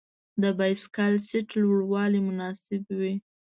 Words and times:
د 0.41 0.43
بایسکل 0.57 1.13
سیټ 1.27 1.49
لوړوالی 1.61 2.19
مناسب 2.29 2.81
وي. 2.99 3.13